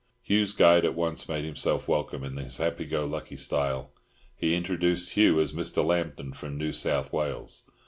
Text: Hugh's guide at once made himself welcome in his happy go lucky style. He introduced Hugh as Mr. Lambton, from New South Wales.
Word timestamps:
Hugh's 0.23 0.51
guide 0.53 0.83
at 0.83 0.95
once 0.95 1.29
made 1.29 1.45
himself 1.45 1.87
welcome 1.87 2.23
in 2.23 2.35
his 2.35 2.57
happy 2.57 2.85
go 2.85 3.05
lucky 3.05 3.35
style. 3.35 3.91
He 4.35 4.55
introduced 4.55 5.11
Hugh 5.11 5.39
as 5.39 5.53
Mr. 5.53 5.85
Lambton, 5.85 6.33
from 6.33 6.57
New 6.57 6.71
South 6.71 7.13
Wales. 7.13 7.65